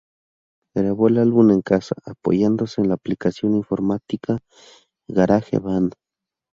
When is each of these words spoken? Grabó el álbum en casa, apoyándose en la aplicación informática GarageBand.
Grabó 0.73 1.09
el 1.09 1.19
álbum 1.19 1.51
en 1.51 1.61
casa, 1.61 1.93
apoyándose 2.05 2.81
en 2.81 2.87
la 2.87 2.95
aplicación 2.95 3.53
informática 3.53 4.39
GarageBand. 5.07 5.93